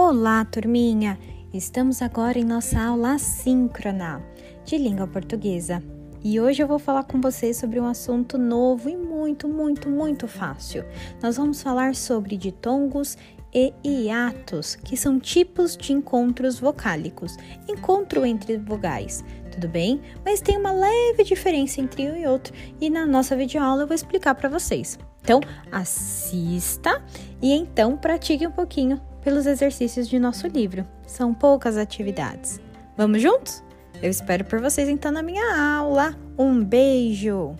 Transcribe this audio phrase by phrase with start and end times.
[0.00, 1.18] Olá, turminha!
[1.52, 4.22] Estamos agora em nossa aula síncrona
[4.64, 5.82] de língua portuguesa
[6.22, 10.28] e hoje eu vou falar com vocês sobre um assunto novo e muito, muito, muito
[10.28, 10.84] fácil.
[11.20, 13.18] Nós vamos falar sobre ditongos
[13.52, 17.36] e hiatos, que são tipos de encontros vocálicos,
[17.68, 20.00] encontro entre vogais, tudo bem?
[20.24, 23.96] Mas tem uma leve diferença entre um e outro e na nossa videoaula eu vou
[23.96, 24.96] explicar para vocês.
[25.22, 25.40] Então,
[25.72, 27.02] assista
[27.42, 30.86] e então pratique um pouquinho pelos exercícios de nosso livro.
[31.06, 32.58] São poucas atividades.
[32.96, 33.62] Vamos juntos?
[34.02, 36.14] Eu espero por vocês então na minha aula.
[36.38, 37.54] Um beijo!